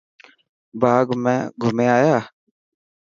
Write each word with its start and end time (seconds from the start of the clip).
باغ 0.81 1.07
مان 1.23 1.39
گھمي 1.61 1.85
آيا؟ 1.97 2.17